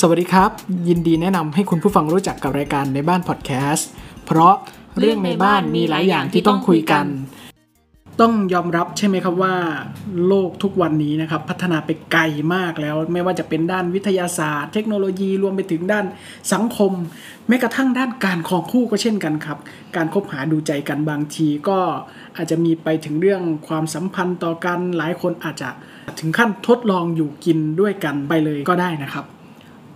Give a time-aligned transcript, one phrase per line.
[0.00, 0.50] สวัสดีครับ
[0.88, 3.88] ยินดีแนะนำให้คุณผู้ฟังรู้จักกับรายการในบ้านพอดแคสต์
[4.26, 4.54] เพราะ
[4.98, 7.06] เรื่องในบ้านมีหลายอย่างที่ต้องคุยกัน
[8.20, 9.54] ต้องยอมรับใช่ไหมครับว่า
[10.26, 12.22] โลกทุกวันนี้นะครับ พัฒนาไปไกล
[12.54, 16.04] มากแล้ว ไม่ว่าจะเป็นด้านวิทยาศาสตร์ เทคโนโลยีรวมไปถึงด้าน
[16.52, 16.92] สังคม
[17.48, 19.58] แม้กระทั่งด้านการครองคู่ก็เช่นกันครับ
[19.96, 21.78] การคบหาดูใจกันบางทีก็
[22.36, 25.70] อาจจะมีไปถึงเรื่องความสัมพันธ์ต่อกันหลายคนอาจจะ
[26.18, 29.26] ถึงขั้นทดลองอยู่กินด้วยกันไปเลยก็ได้นะครับ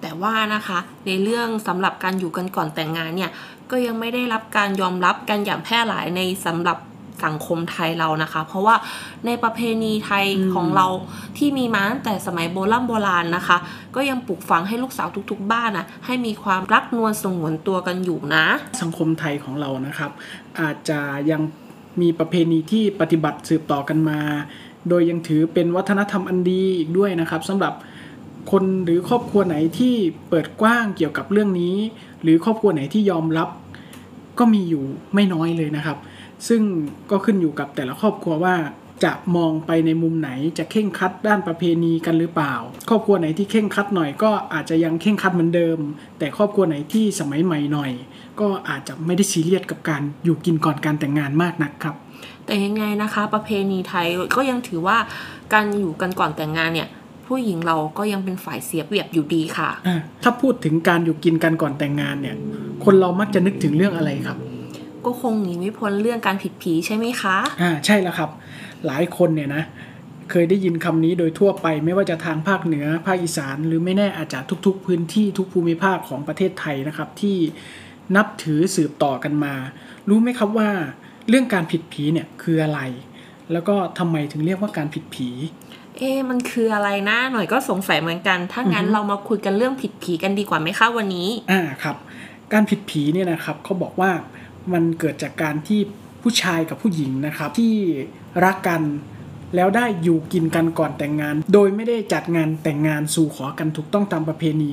[0.00, 3.30] แต่ว่านะคะในเรื่องสำหรับการอยู่กันก่อนแต่งงานเนี่ย
[3.70, 6.78] ก็ยังไม่ได้รับการยอมรับกันอย่างแพร่หลายในสำหรับ
[7.24, 8.76] สังคมไทยเรานะคะ เพราะว่า
[9.26, 10.24] ในประเพณีไทย
[10.54, 10.86] ของเรา
[11.38, 13.58] ที่มีมาตั้งแต่สมัยโบราณโบราณนะคะ
[13.94, 18.44] ก็ยังปลูกฝังให้ลูกสาวทุก ๆ บ้านนะให้มีความรักนวลสงวนตัวกันอยู่นะ
[18.82, 20.10] สังคมไทยของเรานะครับ
[20.60, 21.42] อาจจะยัง
[22.00, 24.20] มีประเพณีที่ปฏิบัติสืบต่อกันมา
[24.88, 27.74] โดยยังถือเป็นวัฒนธรรมอันดีอีกด้วยนะครับสำหรับ
[28.50, 29.94] คนหรือครอบครัวไหนที่
[30.28, 31.76] เปิดกว้างเกี่ยวกับเรื่องนี้
[32.22, 33.48] หรือครอบครัวไหนที่ยอมรับ
[34.38, 35.98] ก็มีอยู่ไม่น้อยเลยนะครับ
[36.48, 36.62] ซึ่ง
[37.10, 38.56] ก็ขึ้นอยู่กับแต่ละครอบครัวว่า
[39.04, 42.54] จะมองไปในมุมไหนจะเข่งคัดด้านประเพณีกันหรือเปล่า
[42.88, 45.78] ครอบครัวไหนที่เข่งคัดหน่อยก็อาจจะยังเข่งคัดเหมือนเดิม
[46.18, 47.92] แต่ครอบครัวไหนที่สมัยใหม่หน่อย
[48.40, 51.94] ก็อาจจะไม่ได้ซีเรียสกับการอยู่กินก่อนการแต่งงานมากนักครับ
[52.46, 54.96] แต่ยังไงนะคะ ประเพณีไทยก็ยังถือว่า
[55.52, 56.88] การอยู่กันก่อนแต่งงานเนี่ย
[57.28, 62.36] ผู้หญิงเราก็ยังเป็นฝ่ายเสียเปรียบอยู่ดีค่ะอะถ้าพูดถึงการอยู่กินกันก่อนแต่งงานเนี่ย
[62.84, 64.38] คนเรามักจะนึกถึงเรื่องอะไรครับ
[65.04, 68.30] ก็คงหนีไม่พ้นเรื่องการผิดผีใช่ไหมคะ อ่าใช่แล้วครับ
[68.86, 69.62] หลายคนเนี่ยนะ
[70.30, 77.36] เคยได้ยินคำนี้โดยทั่วไปไม่ว่าจะทางภาคเหนือภาคอีสาน หรือไม่แน่อาจจะทุก ๆ พื้นที่ทุกภูมิภาคของประเทศไทยนะครับ ที่
[78.16, 79.54] นับถือสืบต่อกันมา
[80.08, 80.70] รู้ไหมครับว่า
[81.28, 82.80] เรื่องการผิดผีเนี่ยคืออะไร
[83.52, 85.28] แล้วก็ทำไมถึงเรียกว่าการผิดผี
[85.98, 91.96] เอ๊ะมันคืออะไรนะ หน่อยก็สงสัยเหมือนกัน ถ้างั้นอือฮึเรามาคุยกันเรื่องผิดผีกันดีกว่าไหมคะวันนี้ อ่าครับ
[92.52, 94.10] การผิดผีเนี่ยนะครับเขาบอกว่า
[94.72, 95.80] มันเกิดจากการที่
[96.22, 97.74] ผู้ชายกับผู้หญิงนะครับที่
[98.44, 98.82] รักกัน
[99.56, 104.72] แล้วได้อยู่กินกันก่อนแต่งงาน โดยไม่ได้จัดงานแต่งงานสู่ขอกันถูกต้องตามประเพณี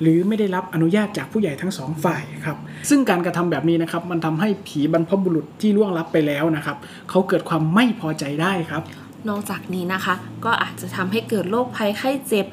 [0.00, 6.76] หรือไม่ได้รับอนุญาตจากผู้ใหญ่ทั้งสองฝ่ายครับซึ่งการกระทำแบบนี้นะครับมันทำให้ผีบรรพบุรุษที่ล่วงลับไปแล้วนะครับ
[7.10, 8.82] เขาเกิดความไม่พอใจได้ครับ
[9.28, 10.14] นอกจากนี้นะคะ
[10.44, 12.46] ก็อาจจะทำให้เกิดโรคภัยไข้เจ็บ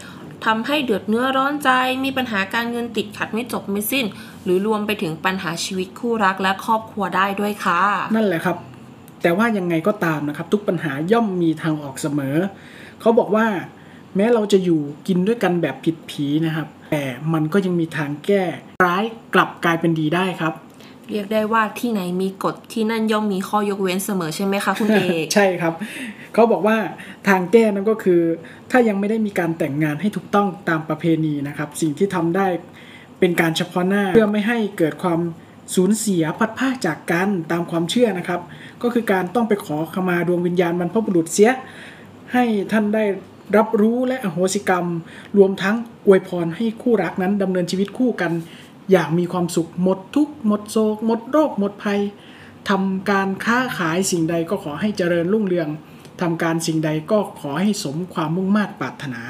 [0.46, 1.70] ทำให้เดือดเนื้อร้อนใจ
[2.04, 4.06] มีปัญหาการเงินติดขัดไม่จบไม่สิ้น
[4.44, 7.82] หรือรวมไปถึงปัญหาชีวิตคู่รักและครอบครัวได้ด้วยค่ะ
[8.16, 8.58] นั่นแหละครับ
[9.22, 12.36] แต่ว่ายังไงก็ตามนะครับ ทุกปัญหาย่อมมีทางออกเสมอ
[13.02, 13.46] เขาบอกว่า
[14.16, 17.04] แม้เราจะอยู่กินด้วยกันแบบผิดผีนะครับ แต่
[17.34, 18.44] มันก็ยังมีทางแก้
[18.86, 19.04] ร้าย
[19.34, 20.54] กลับกลายเป็นดีได้ครับ
[21.10, 25.74] เรียกได้ว่าที่ไหนมีกฎที่นั่นย่อมมีข้อยกเว้นเสมอใช่ไหมคะคุณเอกใช่ครับ
[26.34, 26.78] เขาบอกว่า
[27.28, 28.22] ทางแก้นั่นก็คือ
[28.72, 32.48] ถ้ายังไม่ได้มีการแต่งงานให้ถูกต้องตามประเพณีนะครับ สิ่งที่ทำได้
[33.20, 35.20] เป็นการเฉพาะหน้าเพื่อไม่ให้เกิดความ
[35.76, 38.42] สูญเสียพัดพราจากกันตามความเชื่อนะครับ
[38.82, 41.52] ก็คือการต้องไปขอขมาดวงวิญญาณบรรพบุรุษเสีย
[42.34, 43.04] ให้ท่านได้
[43.58, 44.86] รับรู้และอโหสิกรรม
[45.38, 45.76] รวมทั้ง
[46.08, 48.32] อวยพรให้คู่รักนั้นดำเนินชีวิตคู่กัน
[48.92, 52.02] อยางมีความสุขหมดทุกข์หมดโศกหมดโรคหมดภัย
[52.70, 55.70] ทำการค้าขายสิ่งใดก็ขอให้เจริญรุ่งเรือง
[56.22, 59.22] ทำการสิ่งใดก็ขอให้สมความมุ่งมา่ปรารถนา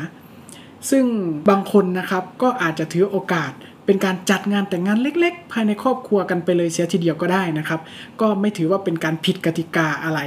[0.90, 1.06] ซึ่ง
[1.50, 3.51] บางคนนะครับก็อาจจะถือโอกาส
[3.85, 7.79] เป็นการจัดงานแต่งงานเล็ก ๆ ภายในครอบครัวกันไปเลยเสียทีเดียวก็ได้นะครับ
[8.22, 10.19] ก็ไม่ถือว่าเป็นการผิดกติกาอะไร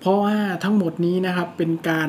[0.00, 2.08] เพราะว่าทั้งหมดนี้นะครับเป็นการ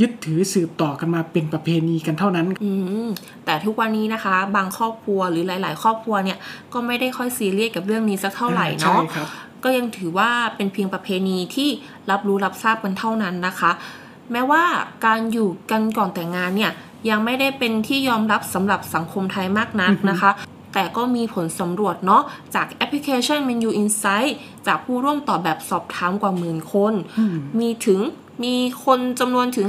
[0.00, 2.72] ยึดถือสืบต่อกันมาเป็นประเพณีกันเท่านั้นอื
[3.06, 3.08] ม
[3.44, 6.38] แต่ทุกวันนี้นะคะ บางครอบครัวหรือหลาย ๆ ครอบครัวเนี่ย
[6.72, 9.28] ก็ไม่ได้ค่อยซีเรียสกับเรื่องนี้สักเท่าไหร่ใช่เนาะครับ
[9.64, 11.68] ก็ยังถือว่าเป็นเพียงประเพณีที่
[12.10, 13.70] รับรู้รับทราบกันเท่านั้นนะคะ
[14.32, 14.64] แม้ว่า
[15.06, 16.72] การอยู่กันก่อนแต่งงานเนี่ย
[17.10, 20.30] ยังไม่ได้เป็นที่ยอมรับสำหรับสังคมไทยมากนักนะคะ
[20.74, 22.22] แต่ก็มีผลสำรวจเนาะ
[22.54, 24.30] จากแอปพลิเคชัน Menu Insight
[24.66, 28.00] จากผู้ร่วมตอบแบบสอบถามกว่าหมื่นคนอืมมีถึง
[28.44, 28.54] มี
[28.84, 29.66] คนจำนวนถึง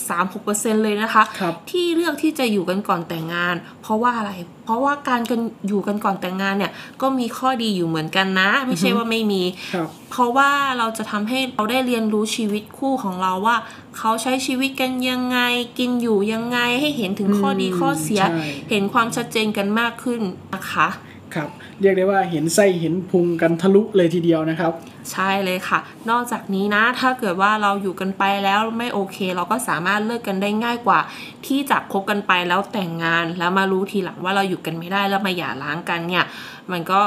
[0.00, 4.32] 57.36%เลยนะคะครับที่เลือกที่จะอยู่กันก่อนแต่งงาน เพราะว่าอะไร
[4.64, 9.42] เพราะว่าการกันอยู่กันก่อนแต่งงานเนี่ย ก็มีข้อดีอยู่เหมือนกันนะ ไม่ใช่ว่าไม่มี
[9.74, 13.56] ครับเพราะว่าเราจะทำให้เราได้เรียนรู้ชีวิตคู่ของเราว่า
[13.98, 15.38] เขาใช้ชีวิตกันยังไง
[15.78, 20.20] กินอยู่ยังไงให้เห็นถึงข้อดีอืมข้อเสียใช่เห็นความชัดเจนกันมากขึ้น
[20.54, 20.88] นะคะ
[21.34, 21.48] ครับ
[21.80, 24.72] เรียกได้ว่าเห็นไส้เห็นพุงกันทะลุเลยทีเดียวนะครับ
[25.12, 25.78] ใช่เลยค่ะ
[26.10, 31.00] นอกจากนี้นะ ถ้าเกิดว่าเราอยู่กันไปแล้วไม่โอเค เราก็สามารถเลิกกันได้ง่ายกว่า
[31.46, 36.24] ที่จะคบกันไปแล้วแต่งงาน แล้วมารู้ทีหลังว่าเราอยู่กันไม่ได้แล้วมาหย่าร้างกันเนี่ย
[36.72, 37.00] มันก็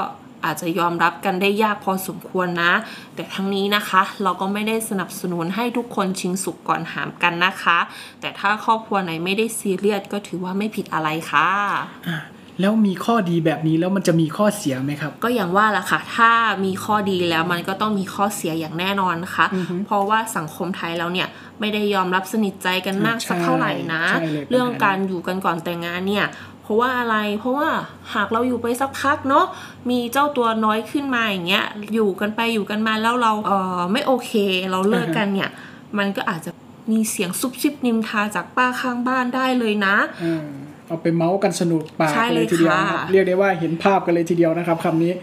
[0.45, 2.73] อาจจะยอมรับกันได้ยากพอสมควรนะ
[3.15, 7.79] แต่ทั้งนี้นะคะ เราก็ไม่ได้สนับสนุนให้ทุกคนชิงสุกก่อนหามกันนะคะ
[8.21, 12.19] แต่ถ้าครอบครัวไหนไม่ได้ซีเรียสก็ถือว่าไม่ผิดอะไรคะ่ะ
[12.61, 16.31] แล้วมีข้อดีแบบนี้แล้วมันจะมีข้อเสียไหมครับ ก็อย่างว่าละค่ะ ถ้า
[16.65, 21.27] มีข้อดีแล้วมันก็ต้องมีข้อเสียอย่างแน่นอนนะคะอือฮึเพราะว่าสังคมไทยเราเนี่ย
[21.59, 26.25] ไม่ได้ยอมรับสนิทใจกันมากใช่สักเท่าไหร่นะใช่เลยเรื่องปัญหาการอยู่กันก่อนแต่งงานเนี่ย
[26.63, 27.67] เพราะว่าอะไร เพราะว่า
[28.13, 29.45] หากเราอยู่ไปสักพักเนาะ
[29.89, 34.31] มีเจ้าตัวน้อยขึ้นมาอย่างเงี้ย อยู่กันไปอยู่กันมาแล้วเราเออไม่โอเค
[34.71, 35.49] เราเลิกกันเนี่ย
[35.97, 36.51] มันก็อาจจะ
[36.91, 40.45] มีเสียงซุบซิบนิมทาจากป้าข้างบ้านได้เลยนะอ่า
[40.91, 45.13] เอาไปเมาส์กันสนุกปากใช่กันเลเลยยทีเดียวนะครับค่ะเรียกได้ว่าเห็นภาพกันเลยทีเดียวนะครับคำนี้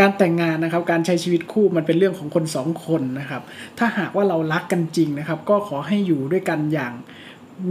[0.00, 3.42] การแต่งงานนะครับ การใช้ชีวิตคู่มันเป็นเรื่องของคนสองคนนะครับ
[3.78, 6.92] ถ้าหากว่าเรารักกันจริงนะครับ ก็ขอให้อยู่ด้วยกันอย่าง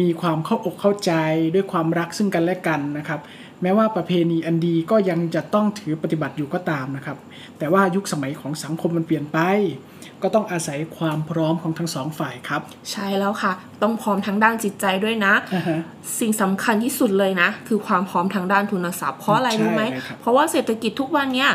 [0.01, 1.11] มีความเข้าอกเข้าใจ
[1.55, 3.19] ด้วยความรักซึ่งกันและกันนะครับ
[3.61, 7.17] แม้ว่าประเพณีอันดีก็ยังจะต้องถือปฏิบัติอยู่ก็ตามนะครับ
[7.59, 9.39] แต่ว่ายุคสมัยของสังคมมันเปลี่ยนไป
[10.23, 12.61] ก็ต้องอาศัยความพร้อมของทั้งสองฝ่ายครับ
[12.91, 15.79] ใช่แล้วค่ะ ต้องพร้อมทั้งด้านจิตใจด้วยนะอ่าฮะ
[16.19, 21.51] สิ่งสำคัญที่สุดเลยนะ คือความพร้อมทางด้านทุนทรัพย์เพราะอะไรใช่รู้ไหมเลยครับเพราะว่าเศรษฐกิจทุกวันเนี้ย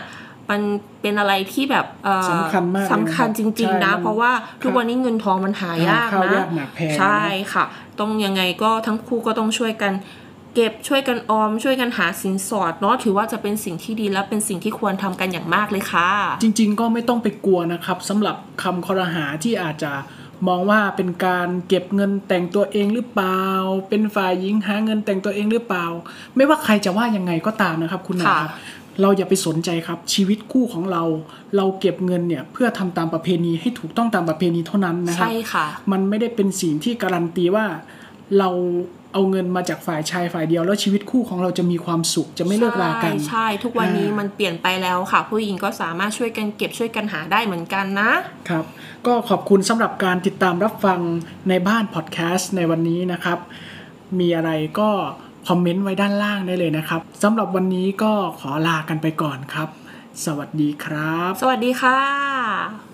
[0.50, 0.60] มัน
[1.02, 4.30] เป็นอะไรที่แบบเอ่อสำคัญมากเลยนะครับสำคัญจริง ๆ นะใช่มันเพราะว่า
[4.62, 7.20] ทุกวันนี้เงินทองมันหายากข้าวนะยากหมากแพงนะใช่
[7.52, 7.64] ค่ะ
[8.00, 9.92] ต้องยังไงก็ทั้งคู่ก็ต้องช่วยกัน
[10.54, 16.08] เก็บช่วยกันออม ช่วยกันหาสินสอดเนาะถือว่าจะเป็นสิ่งที่ดีและเป็นสิ่งที่ควรทำกันอย่างมากเลยค่ะ
[16.42, 19.92] จริง ๆ ก็ไม่ต้องไปกลัวนะครับสำหรับคำคอรหาที่อาจจะ
[20.48, 23.44] มองว่าเป็นการเก็บเงินแต่งตัวเองหรือเปล่า
[23.88, 25.86] เป็นฝ่ายหญิงหาเงินแต่งตัวเองหรือเปล่า
[26.36, 28.52] ไม่ว่าใครจะว่ายังไงก็ตามนะครับ คุณนาค่ะครับ
[29.00, 31.02] เราอย่าไปสนใจครับ ชีวิตคู่ของเรา
[31.56, 37.66] เราเก็บเงินเนี่ยเพื่อทำตามประเพณีให้ถูกต้องตามประเพณีเท่านั้นนะครับใช่ค่ะ มันไม่ได้เป็นสิ่งที่การันตีว่า
[38.38, 38.48] เรา
[39.12, 48.10] เอาเงินมาจากฝ่ายชายฝ่ายเดียว แล้วชีวิตคู่ของเราจะมีความสุขจะไม่เลิกรากัน ใช่ใช่ทุกวันนี้อ่ามัมันเปลี่ยนไปแล้วค่ะ ผู้หญิงก็สามารถช่วยกันเก็บช่วยกันหาได้เหมือนกันนะ
[48.48, 48.64] ครับ
[49.06, 51.00] ก็ขอบคุณสำหรับการติดตามรับฟัง
[51.48, 53.38] ในบ้านพอดแคสต์ในวันนี้นะครับ
[54.20, 54.90] มีอะไรก็
[55.48, 59.68] คอมเมนต์ไว้ด้านล่างได้เลยนะครับสำหรับวันนี้ก็ขอลากันไปก่อนครับ
[60.24, 62.89] สวัสดีครับ สวัสดีค่ะ